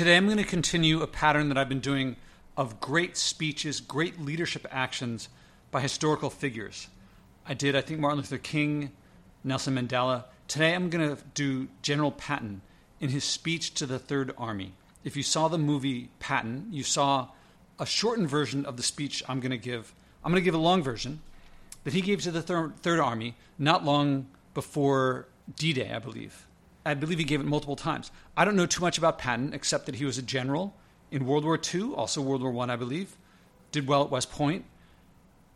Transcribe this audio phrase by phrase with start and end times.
[0.00, 2.16] Today, I'm going to continue a pattern that I've been doing
[2.56, 5.28] of great speeches, great leadership actions
[5.70, 6.88] by historical figures.
[7.46, 8.92] I did, I think, Martin Luther King,
[9.44, 10.24] Nelson Mandela.
[10.48, 12.62] Today, I'm going to do General Patton
[12.98, 14.72] in his speech to the Third Army.
[15.04, 17.28] If you saw the movie Patton, you saw
[17.78, 19.94] a shortened version of the speech I'm going to give.
[20.24, 21.20] I'm going to give a long version
[21.84, 26.46] that he gave to the Third, Army not long before D Day, I believe.
[26.84, 28.10] I believe he gave it multiple times.
[28.36, 30.74] I don't know too much about Patton except that he was a general
[31.10, 33.16] in World War II, also World War I, I believe.
[33.72, 34.64] Did well at West Point.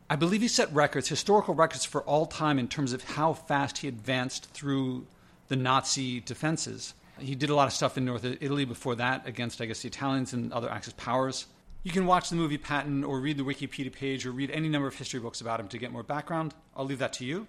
[0.09, 3.79] I believe he set records, historical records for all time in terms of how fast
[3.79, 5.07] he advanced through
[5.49, 6.95] the Nazi defenses.
[7.19, 9.89] He did a lot of stuff in North Italy before that against, I guess, the
[9.89, 11.47] Italians and other Axis powers.
[11.85, 14.89] You can watch the movie Patton or read the Wikipedia page or read any number
[14.89, 16.55] of history books about him to get more background.
[16.77, 17.47] I'll leave that to you.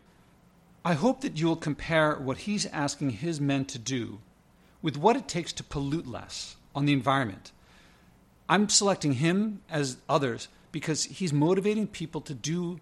[0.88, 4.20] I hope that you'll compare what he's asking his men to do
[4.84, 7.52] with what it takes to pollute less on the environment.
[8.48, 12.80] I'm selecting him as others because he's motivating people to do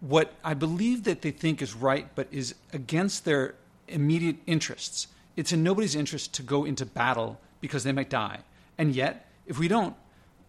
[0.00, 3.54] what I believe that they think is right but is against their
[3.88, 5.06] immediate interests.
[5.34, 8.40] It's in nobody's interest to go into battle because they might die.
[8.76, 9.96] And yet, if we don't,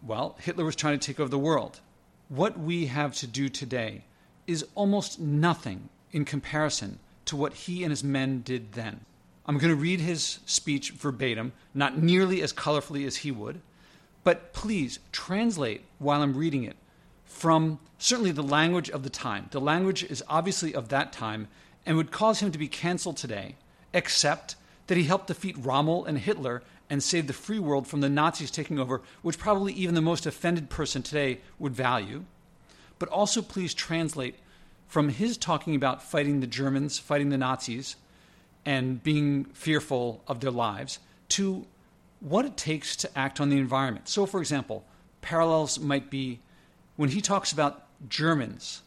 [0.05, 1.79] well, Hitler was trying to take over the world.
[2.27, 4.03] What we have to do today
[4.45, 9.01] is almost nothing in comparison to what he and his men did then.
[9.45, 13.61] I'm going to read his speech verbatim, not nearly as colorfully as he would,
[14.23, 16.75] but please translate while I'm reading it
[17.25, 19.47] from certainly the language of the time.
[19.51, 21.47] The language is obviously of that time
[21.85, 23.55] and would cause him to be canceled today,
[23.93, 24.55] except
[24.87, 28.51] that he helped defeat Rommel and Hitler and save the free world from the Nazis
[28.51, 32.25] taking over, which probably even the most offended person today would value.
[32.97, 34.35] But also, please translate
[34.89, 37.95] from his talking about fighting the Germans, fighting the Nazis,
[38.65, 41.65] and being fearful of their lives, to
[42.19, 44.09] what it takes to act on the environment.
[44.09, 44.83] So, for example,
[45.21, 46.39] parallels might be
[46.97, 48.81] when he talks about Germans.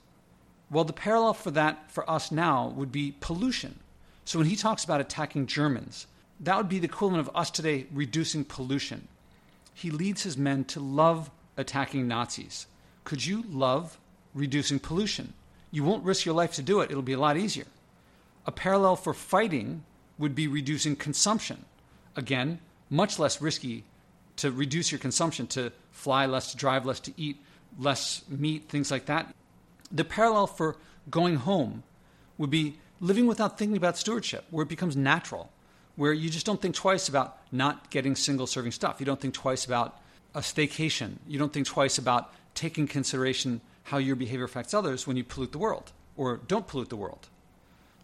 [0.71, 3.79] Well, the parallel for that for us now would be pollution.
[4.25, 6.09] So, when he talks about attacking Germans,
[6.41, 9.07] that would be the equivalent of us today reducing pollution.
[9.73, 12.67] He leads his men to love attacking Nazis.
[13.05, 13.99] Could you love
[14.35, 15.35] reducing pollution?
[15.73, 17.67] You won't risk your life to do it, it'll be a lot easier.
[18.47, 19.83] A parallel for fighting
[20.19, 21.65] would be reducing consumption.
[22.15, 22.61] Again,
[22.91, 23.85] much less risky
[24.37, 27.39] to reduce your consumption, to fly less, to drive less, to eat
[27.79, 29.35] less meat, things like that.
[29.91, 30.77] The parallel for
[31.11, 31.83] going home
[32.39, 35.51] would be living without thinking about stewardship, where it becomes natural,
[35.97, 39.01] where you just don't think twice about not getting single serving stuff.
[39.01, 40.01] You don't think twice about
[40.35, 41.17] a staycation.
[41.27, 45.53] You don't think twice about taking consideration how your behavior affects others when you pollute
[45.53, 47.29] the world or don't pollute the world.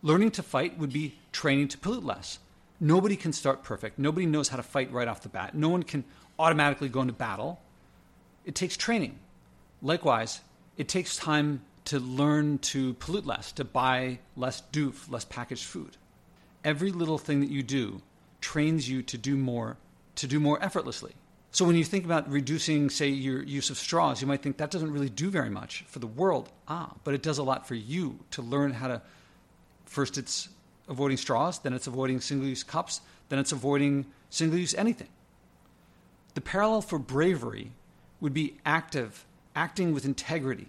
[0.03, 2.39] Learning to fight would be training to pollute less.
[2.81, 3.99] Nobody can start perfect.
[3.99, 5.55] Nobody knows how to fight right off the bat.
[5.55, 6.05] No one can
[6.39, 7.61] automatically go into battle.
[8.44, 9.19] It takes training.
[9.83, 10.41] Likewise,
[10.77, 15.97] it takes time to learn to pollute less, to buy less doof, less packaged food.
[16.65, 18.03] Every little thing that you do
[18.41, 19.77] trains you to do more,
[20.16, 21.15] to do more effortlessly.
[21.50, 24.70] So when you think about reducing, say, your use of straws, you might think that
[24.70, 26.50] doesn't really do very much for the world.
[26.69, 29.03] Ah, but it does a lot for you to learn how to.
[29.86, 30.50] First, it's
[30.88, 35.09] avoiding straws, then it's avoiding single use cups, then it's avoiding single use anything.
[36.34, 37.72] The parallel for bravery
[38.20, 40.69] would be active, acting with integrity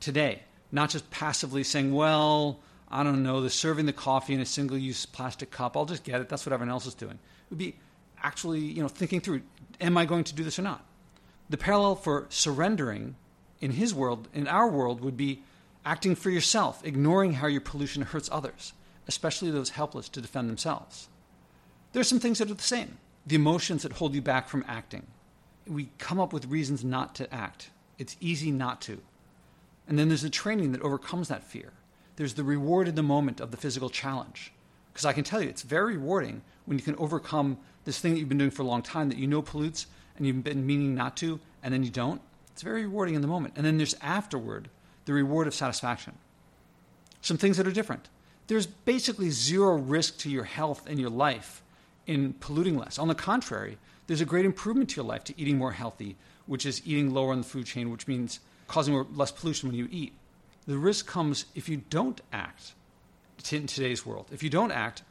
[0.00, 2.60] today, not just passively saying, well,
[2.90, 6.04] I don't know, the serving the coffee in a single use plastic cup, I'll just
[6.04, 7.14] get it, that's what everyone else is doing.
[7.14, 7.76] It would be
[8.22, 9.42] actually, you know, thinking through,
[9.80, 10.84] am I going to do this or not?
[11.48, 13.16] The parallel for surrendering
[13.60, 15.42] in his world, in our world, would be
[15.84, 18.72] acting for yourself, ignoring how your pollution hurts others,
[19.06, 21.08] especially those helpless to defend themselves.
[21.92, 22.98] There are some things that are the same.
[23.26, 25.06] The emotions that hold you back from acting.
[25.66, 27.70] We come up with reasons not to act.
[27.98, 29.00] It's easy not to.
[29.88, 31.72] And then there's the training that overcomes that fear.
[32.16, 34.52] There's the reward in the moment of the physical challenge.
[34.96, 38.18] Because I can tell you, it's very rewarding when you can overcome this thing that
[38.18, 40.94] you've been doing for a long time that you know pollutes and you've been meaning
[40.94, 43.52] not to, and then you don't, it's very rewarding in the moment.
[43.58, 44.70] And then there's afterward
[45.04, 46.14] the reward of satisfaction.
[47.20, 48.08] Some things that are different.
[48.46, 51.62] There's basically zero risk to your health and your life
[52.06, 52.98] in polluting less.
[52.98, 53.76] On the contrary,
[54.06, 56.16] there's a great improvement to your life to eating more healthy,
[56.46, 59.88] which is eating lower on the food chain, which means causing less pollution when you
[59.90, 60.14] eat.
[60.66, 62.72] The risk comes if you don't act
[63.52, 64.26] in today's world.
[64.32, 65.02] If you don't act,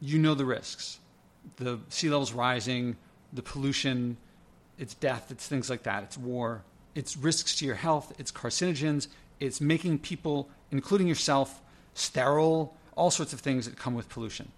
[0.00, 1.00] you know the risks
[1.56, 2.96] the sea levels rising,
[3.32, 4.16] the pollution,
[4.78, 6.62] it's death, it's things like that, it's war,
[6.94, 9.08] it's risks to your health, it's carcinogens,
[9.40, 11.60] it's making people, including yourself,
[11.94, 14.50] sterile, all sorts of things that come with pollution.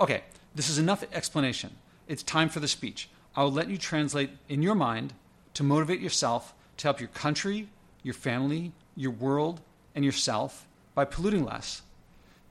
[0.00, 0.22] Okay,
[0.54, 1.70] this is enough explanation.
[2.08, 3.08] It's time for the speech.
[3.34, 5.12] I will let you translate in your mind
[5.54, 7.68] to motivate yourself to help your country,
[8.02, 9.60] your family, your world,
[9.94, 11.82] and yourself by polluting less.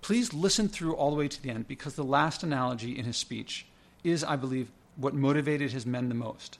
[0.05, 3.17] Please listen through all the way to the end because the last analogy in his
[3.17, 3.65] speech
[4.03, 6.59] is, I believe, what motivated his men the most.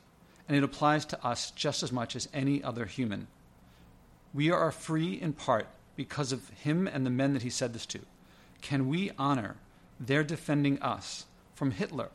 [0.50, 3.28] And it applies to us just as much as any other human.
[4.34, 7.86] We are free in part because of him and the men that he said this
[7.86, 8.00] to.
[8.62, 9.58] Can we honor
[10.00, 12.10] their defending us from Hitler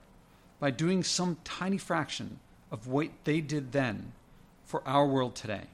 [0.59, 2.41] by doing some tiny fraction
[2.73, 4.15] of what they did then
[4.65, 5.69] for our world today?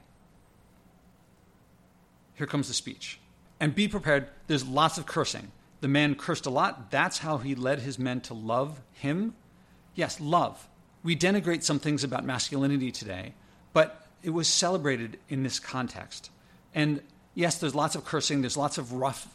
[2.35, 3.17] Here comes the speech.
[3.59, 5.51] And be prepared, there's lots of cursing.
[5.81, 6.91] The man cursed a lot.
[6.91, 9.35] That's how he led his men to love him.
[9.95, 10.67] Yes, love.
[11.03, 13.33] We denigrate some things about masculinity today,
[13.73, 16.31] but it was celebrated in this context.
[16.73, 17.01] And
[17.33, 19.27] yes, there's lots of cursing, there's lots of rough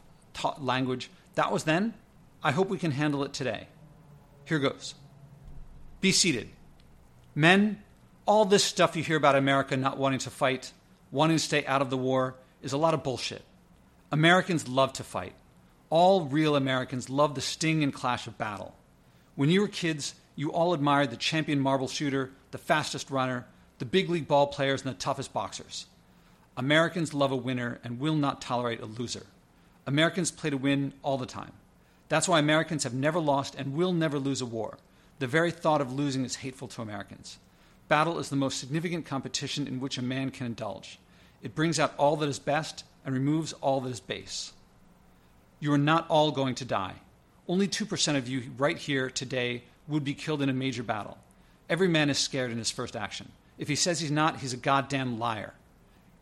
[0.59, 1.11] language.
[1.35, 1.95] That was then.
[2.43, 3.69] I hope we can handle it today.
[4.45, 4.95] Here goes.
[6.01, 6.49] Be seated.
[7.35, 7.83] Men,
[8.27, 10.73] all this stuff you hear about America not wanting to fight,
[11.11, 13.43] wanting to stay out of the war, is a lot of bullshit.
[14.13, 15.33] Americans love to fight.
[15.89, 18.75] All real Americans love the sting and clash of battle.
[19.37, 23.47] When you were kids, you all admired the champion marble shooter, the fastest runner,
[23.79, 25.87] the big league ball players, and the toughest boxers.
[26.59, 29.25] Americans love a winner and will not tolerate a loser.
[29.87, 31.53] Americans play to win all the time.
[32.11, 34.77] That's why Americans have never lost and will never lose a war.
[35.21, 37.39] The very thought of losing is hateful to Americans.
[37.89, 40.99] Battle is the most significant competition in which a man can indulge.
[41.43, 44.53] It brings out all that is best and removes all that is base.
[45.61, 46.95] You are not all going to die.
[47.49, 51.19] Only 2% of you right here today would be killed in a major battle.
[51.69, 53.31] Every man is scared in his first action.
[53.59, 55.55] If he says he's not, he's a goddamn liar.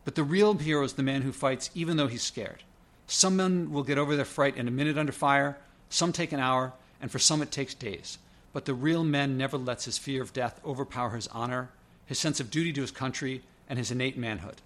[0.05, 2.63] But the real hero is the man who fights even though he's scared.
[3.07, 6.41] Some men will get over their fright in a minute under fire, some take an
[6.41, 8.19] hour, and for some it takes days.
[8.53, 11.71] But the real man never lets his fear of death overpower his honor,
[12.07, 14.61] his sense of duty to his country, and his innate manhood.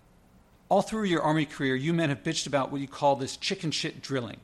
[0.69, 3.71] All through your Army career, you men have bitched about what you call this chicken
[3.71, 4.39] shit drilling.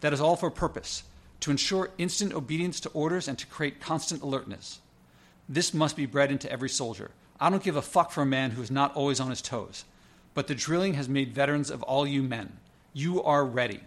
[0.00, 1.04] That is all for a purpose
[1.40, 4.80] to ensure instant obedience to orders and to create constant alertness.
[5.48, 7.10] This must be bred into every soldier.
[7.40, 9.84] I don't give a fuck for a man who is not always on his toes.
[10.34, 12.58] But the drilling has made veterans of all you men.
[12.92, 13.80] You are ready.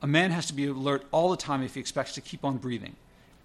[0.00, 2.58] A man has to be alert all the time if he expects to keep on
[2.58, 2.96] breathing.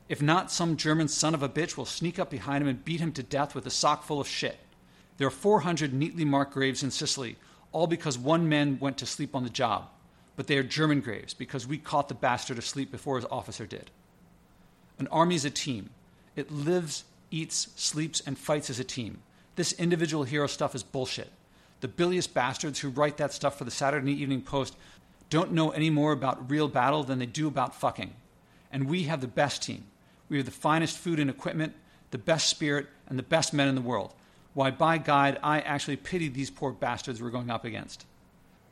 [0.09, 2.99] If not, some German son of a bitch will sneak up behind him and beat
[2.99, 4.59] him to death with a sock full of shit.
[5.17, 7.37] There are 400 neatly marked graves in Sicily,
[7.73, 9.89] all because one man went to sleep on the job.
[10.35, 13.91] But they are German graves because we caught the bastard asleep before his officer did.
[14.97, 15.89] An army is a team.
[16.35, 19.19] It lives, eats, sleeps, and fights as a team.
[19.55, 21.29] This individual hero stuff is bullshit.
[21.81, 24.75] The bilious bastards who write that stuff for the Saturday Evening Post
[25.29, 28.13] don't know any more about real battle than they do about fucking.
[28.71, 29.83] And we have the best team.
[30.29, 31.73] We have the finest food and equipment,
[32.11, 34.13] the best spirit, and the best men in the world.
[34.53, 38.05] Why, by God, I actually pity these poor bastards we're going up against.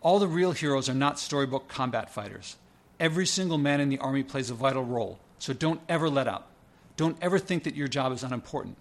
[0.02, 2.56] All the real heroes are not storybook combat fighters.
[3.00, 6.52] Every single man in the Army plays a vital role, so don't ever let up.
[6.98, 8.78] Don't ever think that your job is unimportant.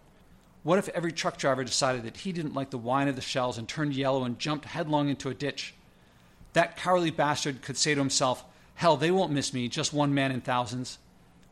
[0.63, 3.57] What if every truck driver decided that he didn't like the whine of the shells
[3.57, 5.75] and turned yellow and jumped headlong into a ditch?
[6.53, 8.45] That cowardly bastard could say to himself,
[8.75, 10.99] Hell, they won't miss me, just one man in thousands.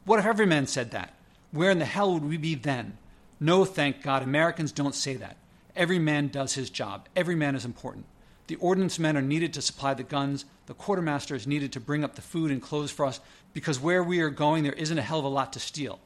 [0.04, 1.14] What if every man said that?
[1.52, 2.98] Where in the hell would we be then?
[3.40, 5.36] No, thank God, Americans don't say that.
[5.76, 8.06] Every man does his job, every man is important.
[8.48, 10.46] The ordnance men are needed to supply the guns.
[10.66, 13.20] The quartermaster is needed to bring up the food and clothes for us
[13.52, 16.00] because where we are going, there isn't a hell of a lot to steal.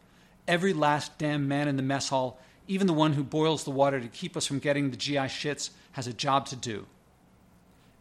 [0.48, 4.00] Every last damn man in the mess hall, even the one who boils the water
[4.00, 6.86] to keep us from getting the GI shits, has a job to do.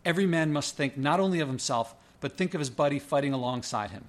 [0.03, 3.91] Every man must think not only of himself, but think of his buddy fighting alongside
[3.91, 4.05] him.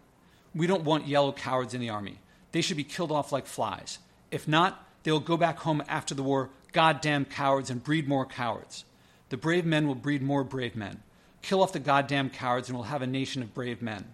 [0.55, 2.21] We don't want yellow cowards in the army.
[2.53, 3.99] They should be killed off like flies.
[4.31, 8.85] If not, they'll go back home after the war, goddamn cowards, and breed more cowards.
[9.29, 11.03] The brave men will breed more brave men.
[11.41, 14.05] Kill off the goddamn cowards, and we'll have a nation of brave men.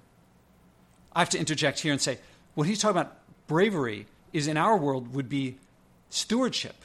[1.12, 2.18] I have to interject here and say
[2.54, 3.16] what he's talking about
[3.46, 5.58] bravery is in our world would be
[6.10, 6.84] stewardship.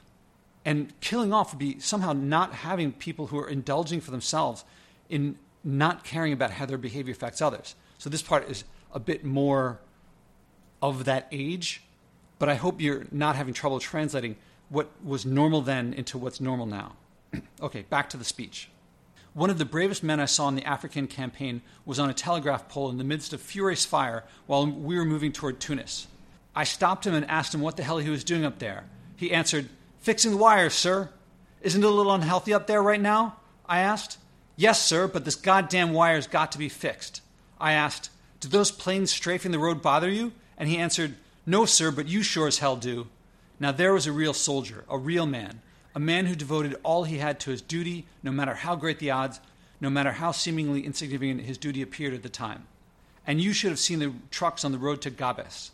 [0.65, 4.63] And killing off would be somehow not having people who are indulging for themselves
[5.09, 7.75] in not caring about how their behavior affects others.
[7.97, 9.79] So this part is a bit more
[10.81, 11.83] of that age,
[12.43, 14.35] but I hope you're not having trouble translating
[14.67, 16.97] what was normal then into what's normal now.
[17.61, 18.67] okay, back to the speech.
[19.33, 22.67] One of the bravest men I saw in the African campaign was on a telegraph
[22.67, 26.07] pole in the midst of furious fire while we were moving toward Tunis.
[26.53, 28.83] I stopped him and asked him what the hell he was doing up there.
[29.15, 29.69] He answered,
[30.01, 31.11] Fixing the wires, sir.
[31.61, 33.37] Isn't it a little unhealthy up there right now?
[33.65, 34.17] I asked.
[34.57, 37.21] Yes, sir, but this goddamn wire's got to be fixed.
[37.57, 38.09] I asked,
[38.41, 40.33] Do those planes strafing the road bother you?
[40.57, 43.07] And he answered, No, sir, but you sure as hell do.
[43.59, 45.61] Now there was a real soldier, a real man,
[45.93, 49.11] a man who devoted all he had to his duty, no matter how great the
[49.11, 49.39] odds,
[49.81, 52.65] no matter how seemingly insignificant his duty appeared at the time.
[53.27, 55.71] And you should have seen the trucks on the road to Gabes.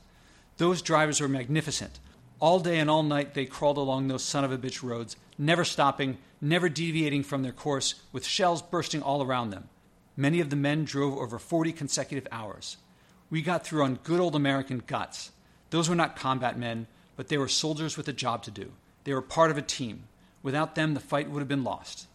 [0.58, 2.00] Those drivers were magnificent.
[2.40, 5.64] All day and all night they crawled along those son of a bitch roads, never
[5.64, 9.70] stopping, never deviating from their course, with shells bursting all around them.
[10.18, 12.78] Many of the men drove over 40 consecutive hours.
[13.30, 15.32] We got through on good old American guts.
[15.70, 18.72] Those were not combat men, but they were soldiers with a job to do.
[19.04, 20.04] They were part of a team.
[20.42, 22.08] Without them, the fight would have been lost.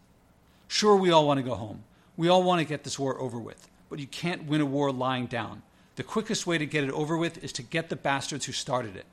[0.67, 1.85] Sure, we all want to go home.
[2.17, 4.93] We all want to get this war over with, but you can't win a war
[4.93, 5.63] lying down.
[5.97, 8.97] The quickest way to get it over with is to get the bastards who started
[8.97, 9.07] it.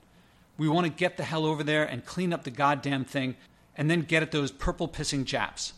[0.57, 3.36] We want to get the hell over there and clean up the goddamn thing
[3.75, 5.74] and then get at those purple pissing Japs.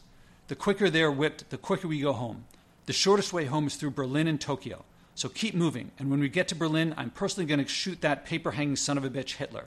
[0.47, 2.45] The quicker they're whipped, the quicker we go home.
[2.85, 4.83] The shortest way home is through Berlin and Tokyo.
[5.15, 8.25] So keep moving, and when we get to Berlin, I'm personally going to shoot that
[8.25, 9.65] paper hanging son of a bitch Hitler.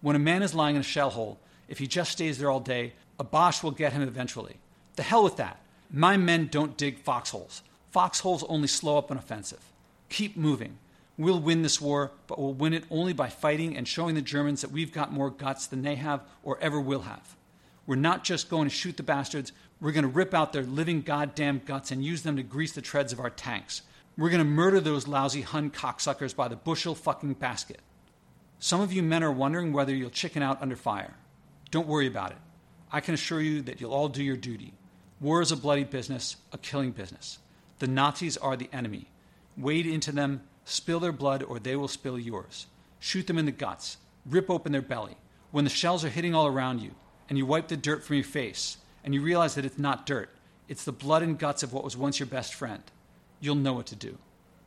[0.00, 1.38] When a man is lying in a shell hole,
[1.68, 4.56] if he just stays there all day, a Boche will get him eventually.
[4.96, 5.60] The hell with that.
[5.90, 7.62] My men don't dig foxholes.
[7.90, 9.60] Foxholes only slow up an offensive.
[10.08, 10.78] Keep moving.
[11.16, 14.60] We'll win this war, but we'll win it only by fighting and showing the Germans
[14.60, 17.36] that we've got more guts than they have or ever will have.
[17.86, 21.00] We're not just going to shoot the bastards, we're going to rip out their living
[21.00, 23.82] goddamn guts and use them to grease the treads of our tanks.
[24.18, 27.78] We're going to murder those lousy Hun cocksuckers by the bushel fucking basket.
[28.58, 31.14] Some of you men are wondering whether you'll chicken out under fire.
[31.70, 32.38] Don't worry about it.
[32.90, 34.74] I can assure you that you'll all do your duty.
[35.20, 37.38] War is a bloody business, a killing business.
[37.78, 39.08] The Nazis are the enemy.
[39.56, 42.66] Wade into them, spill their blood, or they will spill yours.
[42.98, 45.16] Shoot them in the guts, rip open their belly.
[45.52, 46.90] When the shells are hitting all around you,
[47.28, 50.30] and you wipe the dirt from your face, and you realize that it's not dirt,
[50.66, 52.82] it's the blood and guts of what was once your best friend
[53.40, 54.18] you'll know what to do.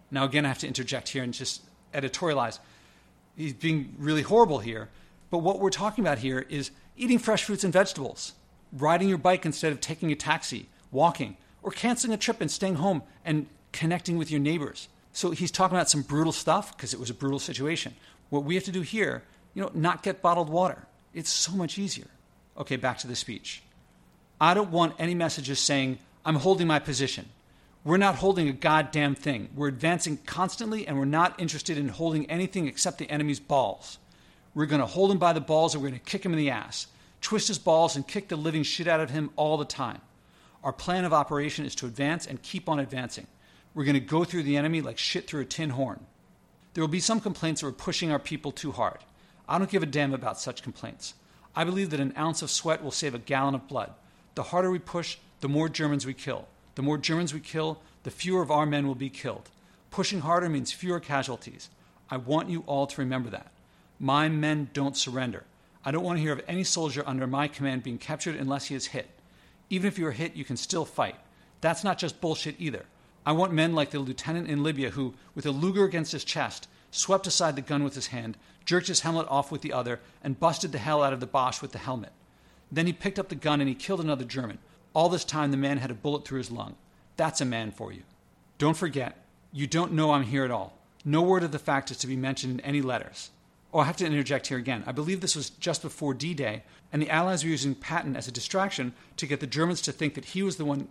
[0.09, 1.61] Now, again, I have to interject here and just
[1.93, 2.59] editorialize.
[3.35, 4.89] He's being really horrible here,
[5.29, 8.33] but what we're talking about here is eating fresh fruits and vegetables,
[8.73, 12.75] riding your bike instead of taking a taxi, walking, or canceling a trip and staying
[12.75, 14.89] home and connecting with your neighbors.
[15.13, 17.95] So he's talking about some brutal stuff because it was a brutal situation.
[18.29, 19.23] What we have to do here,
[19.53, 20.87] you know, not get bottled water.
[21.13, 22.07] It's so much easier.
[22.57, 23.63] Okay, back to the speech.
[24.39, 27.29] I don't want any messages saying, I'm holding my position.
[27.83, 29.49] We're not holding a goddamn thing.
[29.55, 33.97] We're advancing constantly, and we're not interested in holding anything except the enemy's balls.
[34.53, 36.37] We're going to hold him by the balls, and we're going to kick him in
[36.37, 36.85] the ass,
[37.21, 39.99] twist his balls, and kick the living shit out of him all the time.
[40.63, 43.25] Our plan of operation is to advance and keep on advancing.
[43.73, 46.05] We're going to go through the enemy like shit through a tin horn.
[46.73, 48.99] There will be some complaints that we're pushing our people too hard.
[49.49, 51.15] I don't give a damn about such complaints.
[51.55, 53.91] I believe that an ounce of sweat will save a gallon of blood.
[54.35, 56.47] The harder we push, the more Germans we kill.
[56.75, 59.49] The more Germans we kill, the fewer of our men will be killed.
[59.89, 61.69] Pushing harder means fewer casualties.
[62.09, 63.51] I want you all to remember that.
[63.99, 65.43] My men don't surrender.
[65.83, 68.75] I don't want to hear of any soldier under my command being captured unless he
[68.75, 69.09] is hit.
[69.69, 71.15] Even if you are hit, you can still fight.
[71.59, 72.85] That's not just bullshit either.
[73.25, 76.67] I want men like the lieutenant in Libya who, with a Luger against his chest,
[76.89, 80.39] swept aside the gun with his hand, jerked his helmet off with the other, and
[80.39, 82.11] busted the hell out of the Boche with the helmet.
[82.71, 84.59] Then he picked up the gun and he killed another German.
[84.93, 86.75] All this time, the man had a bullet through his lung.
[87.17, 88.03] That's a man for you.
[88.57, 89.17] Don't forget,
[89.51, 90.77] you don't know I'm here at all.
[91.03, 93.31] No word of the fact is to be mentioned in any letters.
[93.73, 94.83] Oh, I have to interject here again.
[94.85, 98.27] I believe this was just before D Day, and the Allies were using Patton as
[98.27, 100.89] a distraction to get the Germans to think that he was the one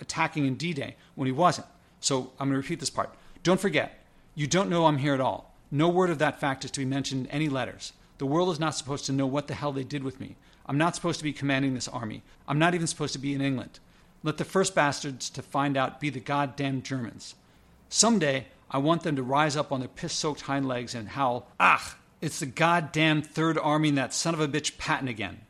[0.00, 1.66] attacking in D Day when he wasn't.
[2.00, 3.14] So I'm going to repeat this part.
[3.42, 5.54] Don't forget, you don't know I'm here at all.
[5.70, 7.92] No word of that fact is to be mentioned in any letters.
[8.18, 10.36] The world is not supposed to know what the hell they did with me.
[10.68, 12.22] I'm not supposed to be commanding this army.
[12.46, 13.80] I'm not even supposed to be in England.
[14.22, 17.34] Let the first bastards to find out be the goddamn Germans.
[17.88, 21.48] Someday, I want them to rise up on their piss soaked hind legs and howl,
[21.58, 25.40] Ach, it's the goddamn Third Army and that son of a bitch Patton again.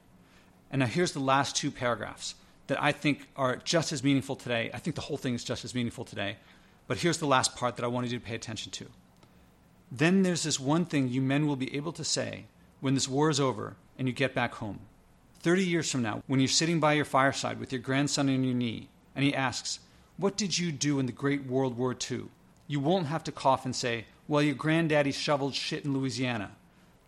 [0.70, 2.34] And now here's the last two paragraphs
[2.68, 4.70] that I think are just as meaningful today.
[4.72, 6.37] I think the whole thing is just as meaningful today.
[6.87, 8.87] But here's the last part that I wanted you to pay attention to.
[9.90, 12.44] Then there's this one thing you men will be able to say
[12.80, 14.80] when this war is over and you get back home.
[15.40, 18.54] 30 years from now, when you're sitting by your fireside with your grandson on your
[18.54, 19.80] knee, and he asks,
[20.16, 22.25] What did you do in the Great World War II?
[22.66, 26.52] You won't have to cough and say, Well, your granddaddy shoveled shit in Louisiana.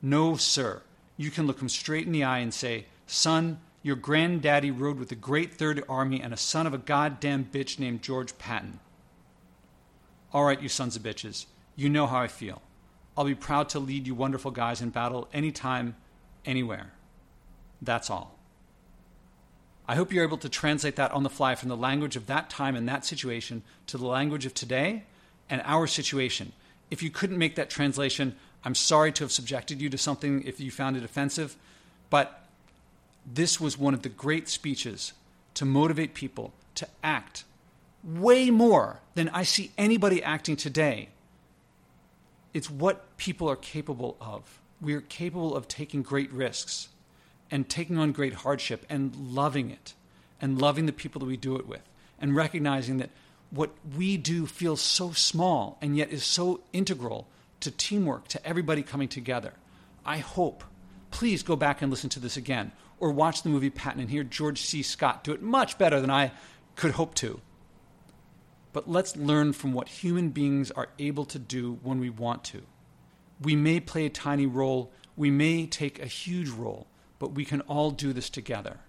[0.00, 0.82] No, sir.
[1.16, 5.08] You can look him straight in the eye and say, Son, your granddaddy rode with
[5.08, 8.80] the Great Third Army and a son of a goddamn bitch named George Patton.
[10.32, 11.46] All right, you sons of bitches,
[11.76, 12.62] you know how I feel.
[13.16, 15.96] I'll be proud to lead you wonderful guys in battle anytime,
[16.44, 16.92] anywhere.
[17.82, 18.38] That's all.
[19.88, 22.48] I hope you're able to translate that on the fly from the language of that
[22.48, 25.04] time and that situation to the language of today
[25.48, 26.52] and our situation.
[26.90, 30.60] If you couldn't make that translation, I'm sorry to have subjected you to something if
[30.60, 31.56] you found it offensive,
[32.08, 32.46] but
[33.26, 35.12] this was one of the great speeches
[35.54, 37.44] to motivate people to act
[38.04, 41.08] way more than I see anybody acting today.
[42.54, 44.60] It's what people are capable of.
[44.80, 46.88] We are capable of taking great risks
[47.50, 49.94] and taking on great hardship and loving it
[50.40, 51.82] and loving the people that we do it with
[52.18, 53.10] and recognizing that
[53.50, 57.26] what we do feels so small and yet is so integral
[57.60, 59.52] to teamwork, to everybody coming together.
[60.04, 60.64] I hope,
[61.10, 64.22] please go back and listen to this again or watch the movie Patton and hear
[64.22, 64.82] George C.
[64.82, 66.32] Scott do it much better than I
[66.76, 67.40] could hope to.
[68.72, 72.62] But let's learn from what human beings are able to do when we want to.
[73.40, 76.86] We may play a tiny role, we may take a huge role,
[77.20, 78.80] but we can all do this together.